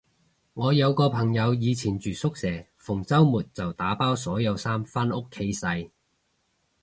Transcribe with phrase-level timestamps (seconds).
[0.55, 5.91] 我有個朋友以前住宿舍，逢周末就打包所有衫返屋企洗